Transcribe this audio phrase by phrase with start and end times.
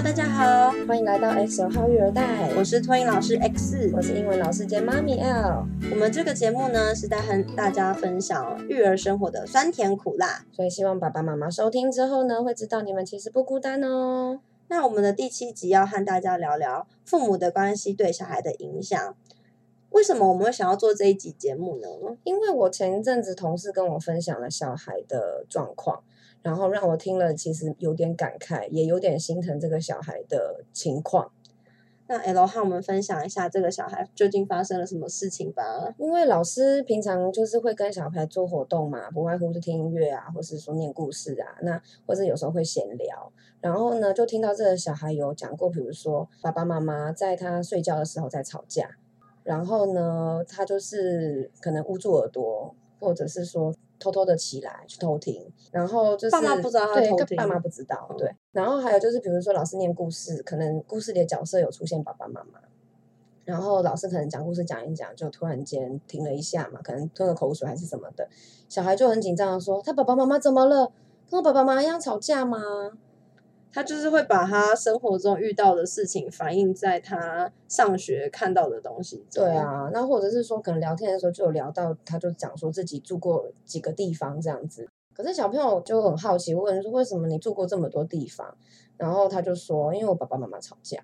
[0.00, 5.66] Hello，大家好，欢迎来到 X 号育儿袋，我是托婴老师 X，我是英文老师兼妈咪 L。
[5.90, 14.40] 我们这个节目呢是在和大家分享育儿生活的酸甜苦辣，所以希望爸爸妈妈收听之后呢，会知道你们其实不孤单哦。
[14.68, 19.14] 那我们的第七集要和大家聊聊父母的关系对小孩的影响。
[19.90, 22.16] 为什么我们会想要做这一集节目呢？
[22.24, 26.02] 因为我前一阵子同事跟我分享了小孩的状况。
[26.42, 31.30] 然后让我听了，其实有点感慨，也有点心疼这个小孩的情况。
[32.06, 35.62] 那 L 和我们分享一下这个小孩究竟发生了什么事情吧。
[35.96, 43.32] 因为老师平常就是会跟小孩做活动嘛，不外乎是听音乐啊，或是说念故事啊，那或者有时候会闲聊。
[43.60, 48.88] 然后呢，就听到这个小孩有讲过，比如说爸爸妈妈在他睡觉的时候在吵架，
[49.44, 53.72] 然后呢，他就是可能捂住耳朵，或者是说。
[54.00, 58.34] 偷偷的起来去偷听，然后就是爸妈不知道他偷听，爸妈不知道，对。
[58.50, 62.58] 然后还有就是，比如说老师念故事，可能故事里的角色有出现爸爸妈妈，
[63.44, 68.28] 然后老师可能讲故事讲一讲，就突然间停了一下嘛，可能吞了口水还是什么的，
[68.68, 70.90] 小孩就很紧张的说：“他爸爸妈妈怎么了？
[71.30, 72.58] 跟我爸爸妈妈一样吵架吗？”
[73.72, 79.24] 他就是会把他生活中遇到的事情反映在他上学看到的东西。
[79.32, 84.88] 对啊，那或者是说，可能聊天的时候就有聊到，他就讲说自己住过几个地方这样子。
[85.14, 88.56] 可是小朋友就很好奇，问说为什么你住过这么多地方？
[88.96, 90.98] 然后他就说，因为我爸爸妈妈吵架。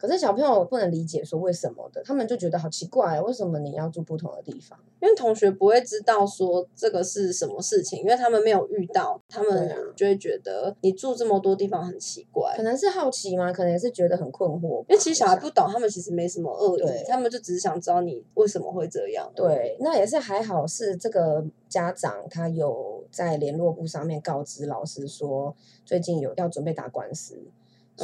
[0.00, 4.78] 可是小朋友不能理解说为什么的，他们就觉得好奇怪，为什么你要住不同的地方？
[5.02, 12.54] 因为同学不会知道说这个是什么事情，因为他们没有遇到，他们就会觉得你住这么多地方很奇怪。
[12.56, 13.52] 可能是好奇吗？
[13.52, 14.80] 可能也是觉得很困惑。
[14.88, 19.30] 因为其实小孩不懂，他们其实没什么恶意，他们就只是想知道你为什么会这样。
[19.34, 27.38] 对，那也是还好，是这个家长他有在联络部上面告知老师说，最近有要准备打官司。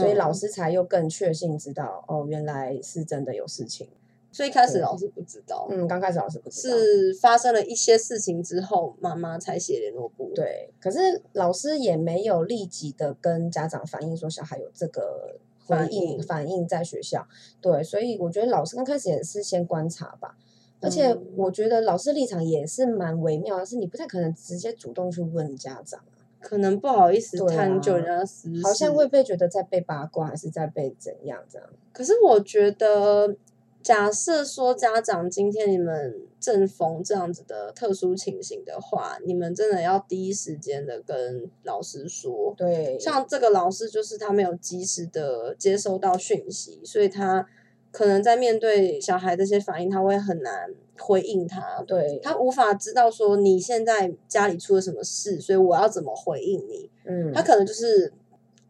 [0.00, 3.89] 所以老师才又更确信知道哦，原来是真的有事情。
[4.30, 10.30] 所以开始老师不知道，嗯，刚开始老师不知道，是发生了一些事情之后，妈妈才写联络簿。
[10.34, 10.98] 对，可是
[11.33, 17.27] 老师也没有立即的跟家长反映说小孩有这个回应反应在学校。
[17.63, 20.36] 对，所以我觉得老师刚开始也是先观察吧。
[20.83, 25.98] 而且我觉得老师立场也是蛮微妙的，是你不太可能直接主动去问家长。
[26.41, 31.69] 可能不好意思探究人家私事，好像会被觉得在被八卦，还是在被怎样这样？
[31.92, 33.35] 可是我觉得，
[33.83, 42.55] 假设说家长今天你们正逢这样子的特殊情形的话，你们真的要第一时间的跟老师说。
[42.57, 47.46] 对，像这个老师就是他没有及时的接收到讯息，所以他
[47.91, 50.70] 可能在面对小孩这些反应，他会很难。
[50.98, 56.91] 回应他，对他无法知道说你现在家里出了什么事，所以我要怎么回应你？
[57.05, 58.11] 嗯，他可能就是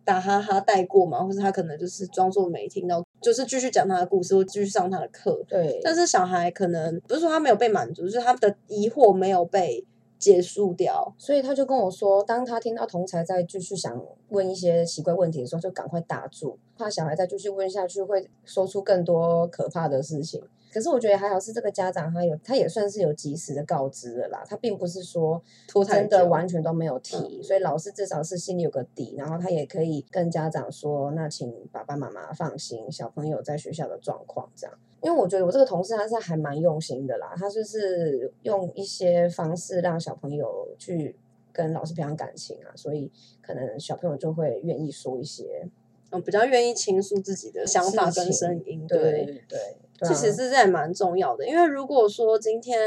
[0.05, 5.41] 打哈哈带过嘛，或者他可能就是装作没听到，就是继续讲他的故事，或继续上他的课。
[5.47, 9.87] 对，但是小孩可能不是说他没有被满足，就是他的疑惑没有被
[10.19, 20.43] 结束掉，所以他就跟我说，当他听到同才在继续想问一些奇怪问题的时候，就赶快打住，怕小孩再继续问下去会说出更多可怕的事情。
[20.77, 24.45] 可是我觉得还好，是这个家长他有，他也算是有及时的告知的啦。
[24.47, 25.43] 他并不是说
[25.89, 41.17] 真的完全都没有提，所以老师至少是心里有个底，然后他也可以跟家长说：“那请爸爸妈妈放心，小朋友在学校的状况这样。”因为我觉得我这个同事他是还蛮用心的啦，他就是用一些方式让小朋友去
[41.55, 43.11] 跟老师培养感情啊，所以
[43.41, 45.67] 可能小朋友就会愿意说一些，
[46.11, 49.59] 嗯，比较愿意倾诉自己的想法跟声音，对对。
[50.03, 52.79] 其实是这也蛮重要的，因为如果说今天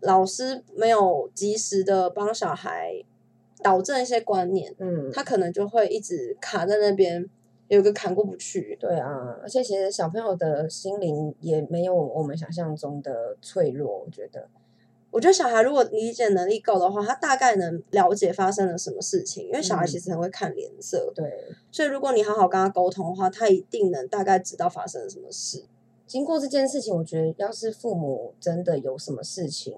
[0.00, 3.04] 老师没有及时的帮小孩
[3.62, 7.28] 导正一些观念，嗯，他可能就会一直卡在那边，
[7.66, 8.76] 有个坎过不去。
[8.80, 14.48] 对啊，而且其实小朋友的心灵也没有我们想象中的脆弱，我觉得。
[15.10, 21.10] 我觉得小孩如果理解能力够的话，他大概能了解发生了什么事情，因为小孩其实很会看脸色。
[21.14, 25.64] 对，所以如果你好好跟他沟通的话，他一定能大概知道发生了什么事。
[26.08, 29.76] 经过这件事情，我觉得要是父母真的有什么事情，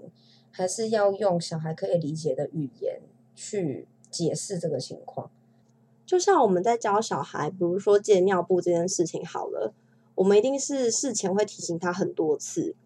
[0.52, 3.00] 还是要用小孩可以理解的语言
[3.34, 5.28] 去解释这个情况。
[6.06, 9.74] 就像我们在教小孩，比如说借尿布这件事情好了，
[10.14, 12.76] 我们一定是事前会提醒他很多次，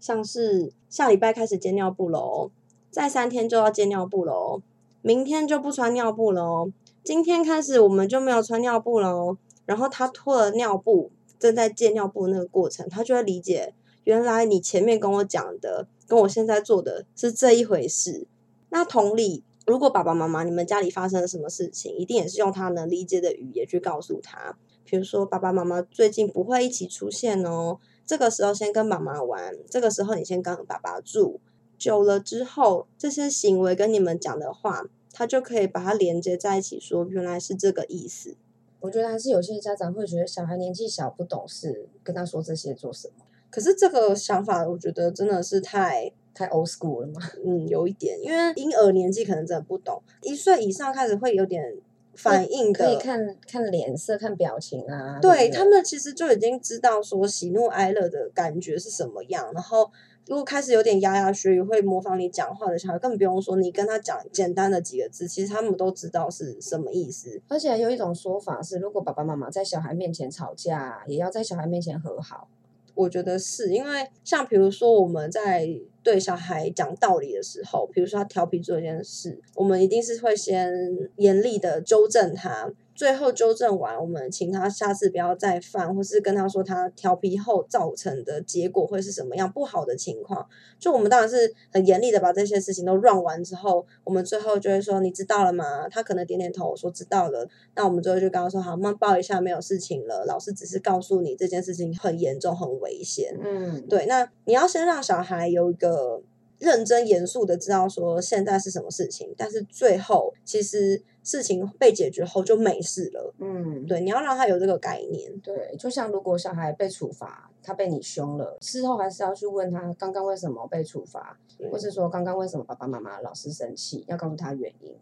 [0.00, 2.50] 像是下礼拜开始借尿布喽，
[2.90, 4.62] 再三天就要借尿布喽，
[5.02, 6.72] 明天就不穿尿布喽，
[7.02, 9.36] 今天开始我们就没有穿尿布喽，
[9.66, 11.10] 然后他脱了尿布。
[11.44, 13.74] 正在借尿布那个过程，他就会理解，
[14.04, 18.26] 原来你前面跟我讲的，跟我现在做的是这一回事。
[18.70, 24.56] 那同理，如果爸爸妈妈你们家里发生了什么事情，一定也是用他能理解的语言去告诉他。
[24.84, 31.40] 比如说爸爸妈妈最近不会一起出现哦，这个时候先跟妈妈玩，这个时候你先跟爸爸住。
[31.76, 38.36] 久了之后，这些行为跟你们讲的话，他就可以把它连接在一起，说原来是这个意思。
[38.84, 43.24] 我觉得还是有些家长会觉得小孩年纪小不懂事，跟他说这些做什么？
[43.48, 47.18] 可是这个想法，我觉得真的是太太 old school 了嘛。
[47.42, 51.74] 嗯，有一点，因为婴儿年纪可能真的不懂，一岁以上开始会有点
[52.14, 55.18] 反应的，可以看看脸色、看表情啊。
[55.18, 59.90] 对他们其实就已经知道说喜怒哀乐的感觉是什么样，然后
[60.26, 67.42] 如果开始有点牙牙学语，会模仿你讲话的小孩，更不用说你跟他讲简单的几个字，其实他们都知道是什么意思。
[67.48, 72.48] 而且有一种说法是，如果爸爸妈妈在小孩面前吵架，也要在小孩面前和好。
[72.94, 75.68] 我觉得是因为像比如说我们在
[76.02, 80.72] 对小孩讲道理的时候，比如说他调皮做一件事，我们一定是会先
[81.16, 82.72] 严厉的纠正他。
[82.94, 90.46] 最后纠正完，我们请他下次不要再犯，或是跟他说他调皮后造成的结果会是什么样不好的情况。
[90.78, 95.88] 就我们当然是很严厉的把这些事情都 run 完之后，我们最后就会说你知道了吗？
[95.88, 97.48] 他可能点点头说知道了。
[97.74, 100.24] 那我们最后就跟他说好，慢抱一下，没有事情了。
[100.26, 103.36] 老师只是告诉你这件事情很严重、很危险。
[103.42, 106.22] 嗯，对，那你要先让小孩有一个
[106.60, 113.34] 认真严肃的知道说现在是什么事情，但是最后其实事情被解决后就没事了。
[113.38, 115.36] 嗯，对，你要让他有这个概念。
[115.40, 121.36] 对，就像如果小孩被处罚，他被你凶了，事后还是要去问他刚刚为什么被处罚，
[121.72, 124.94] 或是说刚刚为什么爸爸妈妈老是生气，要告诉他原因，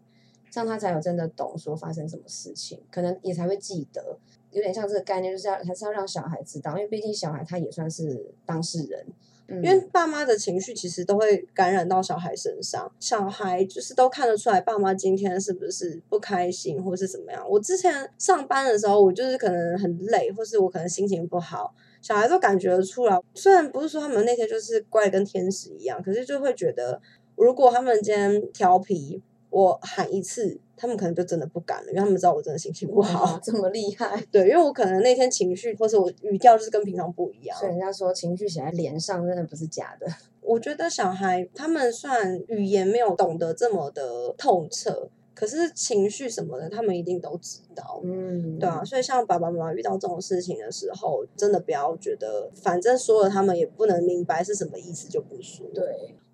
[0.49, 4.17] 这样他才有真的懂说发生什么事情，可能也才会记得。
[4.51, 9.05] 有点像这个概念，就是要还是要让小孩知道，因为毕竟小孩他也算是当事人。
[9.47, 17.45] 嗯因为爸妈的情绪其实都会感染到小孩身上，小孩就是都看得出来爸妈今天是不是不开心或是怎么样。
[17.49, 23.19] 我之前上班的时候，我就是可能很累，或是我可能心情不好，小孩都感觉得出来。
[23.33, 27.01] 虽然不是说他们那天就是乖得跟天使一样，可是就会觉得，
[27.35, 29.21] 如果他们今天调皮，
[29.53, 33.39] 我喊一次，他们可能就真的不敢了，因为他们知道我真的心情不好。
[33.43, 37.55] 这么厉害，对，因为我可能那天情绪或是我语调就是跟平常不一样。
[37.59, 40.07] 所以人家说情绪写在脸上，真的不是假的。
[40.41, 48.01] 我觉得小孩他们算语言没有懂得这么的透彻，可是情绪什么的，他们一定都知道。
[48.03, 55.65] 嗯，对啊，所以像爸爸妈妈遇到这种事情的时候，真的不要觉得，反正说了他们也不能明白是什么意思，就不说。
[55.73, 55.83] 对。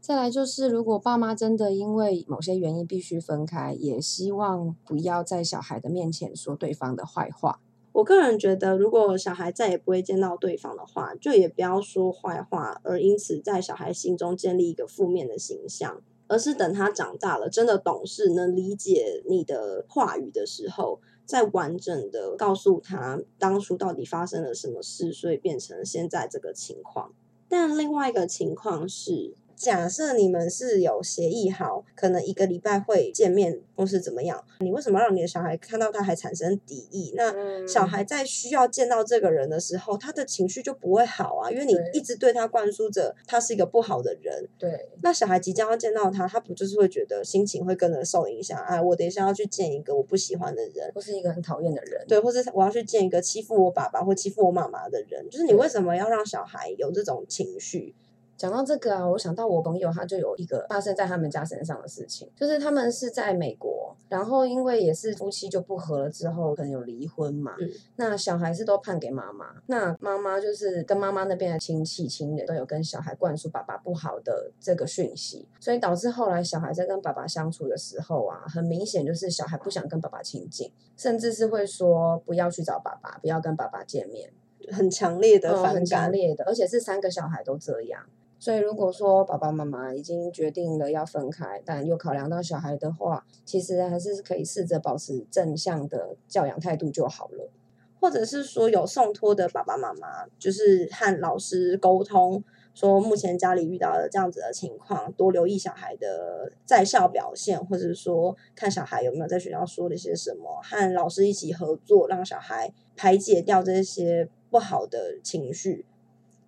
[0.01, 7.59] 再来就是，如果爸妈真的因为某些原因必须分开，也希望不要在小孩的面前说对方的坏话。
[7.91, 27.11] 我个人觉得，如果小孩再也不会见到对方的话，就也不要说坏话，而因此在小孩心中建立一个负面的形象，而是等他长大了，真的懂事，能理解你的话语的时候，再完整的告诉他当初到底发生了什么事，所以变成现在这个情况。
[27.49, 37.11] 但另外一个情况是，假设你们是有协议好，可能一个礼拜会见面，或是怎么样，你为什么让你的小孩看到他还产生敌意？
[37.17, 44.47] 那嗯小孩在需要见到这个人的时候，他的情绪就不会好啊，因为你一直对他灌输着他是一个不好的人。
[44.57, 48.57] 对，那小孩即将要见到他，他不就是会觉得心情会跟着受影响？
[48.63, 52.01] 哎，我等一下要去见一个我不喜欢的人，或是一个很讨厌的人。
[52.07, 57.93] 对，或者是我要去见一个欺负我爸爸或欺负我妈妈的人，就是你为什么要让小孩有这种情绪？
[58.39, 84.31] 讲到这个啊，我想到我朋友他就有一个发生在他们家身上的事情，就是他们是在美国，然后因为也是夫妻就不和了之后，可能有离婚嘛，嗯那小孩是都判给妈妈，那妈妈就是跟妈妈那边的亲戚亲人都有跟小孩灌输爸爸不好的这个讯息，所以导致后来小孩在跟爸爸相处的时候啊，很明显就是小孩不想跟爸爸亲近，甚至是会说不要去找爸爸，不要跟爸爸见面。
[84.71, 86.11] 很强烈的嗯，很强。
[86.11, 88.03] 烈的，而且是三个小孩都这样。
[88.39, 97.51] 所以如果说爸爸妈妈已经决定了要分开，但又考量到小孩的话，其实还是可以试着保持正向的教养态度就好了。
[97.99, 102.41] 或者是说有送托的爸爸妈妈，就是和老师沟通，
[102.73, 115.85] 说目前家里遇到了这样子的情况，多留意小孩的在校表现，或者说看小孩有没有在学校说了些什么，和老师一起合作，让小孩排解掉这些不好的情绪。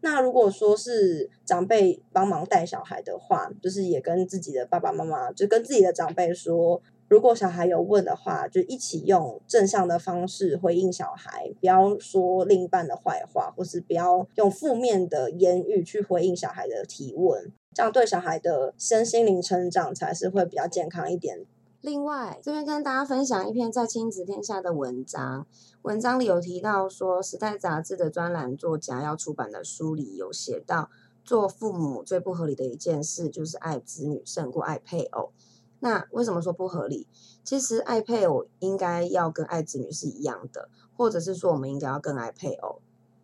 [0.01, 21.45] 那如果说是长辈帮忙带小孩的话，就是也跟自己的爸爸妈妈，就跟自己的长辈说，如果小孩有问的话，就一起用正向的方式回应小孩，不要说另一半的坏话，或是不要用负面的言语去回应小孩的提问，这样对小孩的身心灵成长才是会比较健康一点。
[21.81, 25.47] 另外，这边跟大家分享一篇在亲子天下的文章，
[25.81, 30.91] 文章里有提到说，《时代》杂志的专栏作家要出版的书里有写到，
[31.23, 35.31] 做父母最不合理的一件事就是爱子女胜过爱配偶。
[35.79, 37.07] 那为什么说不合理？
[37.43, 42.79] 其实爱配偶应该要跟爱子女是一样的，或者是说我们应该要更爱配偶。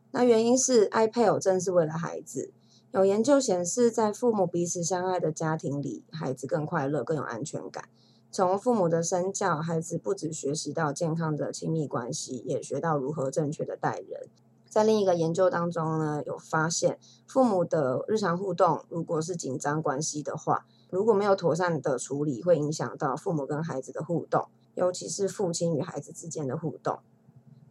[0.09, 2.51] 那原因是爱配偶正是为了孩子。
[2.89, 7.87] 有研究显示，在父母彼此相爱的家庭里，孩子更快乐、更有安全感。
[8.29, 14.29] 从父母的身教，孩子不只学习到健康的亲密关系，也学到如何正确的待人。
[14.69, 26.99] 在另一个研究当中呢，有发现父母的日常互动，如果是紧张关系的话，如果没有妥善的处理，会影响到父母跟孩子的互动，尤其是父亲与孩子之间的互动。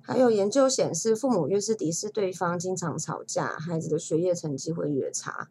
[0.01, 5.49] 还有研究显示，父母越是敌视对方，经常吵架，孩子的学业成绩会越差。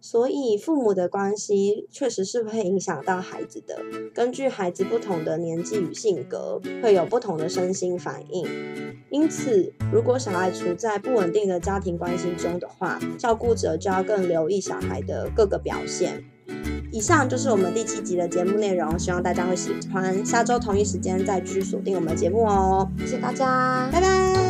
[0.00, 3.82] 所以，父母的关系确实是会影响到孩子的。
[4.14, 8.46] 根据孩子不同的年纪与性格，会有不同的身心反应。
[9.10, 16.24] 因此，如果小孩处在不稳定的家庭关系中的话，照顾者就要更留意小孩的各个表现。
[16.90, 20.24] 以上就是我们第七集的节目内容，希望大家会喜欢。
[20.24, 24.47] 下周同一时间再继续锁定我们的节目哦，谢谢大家，拜拜。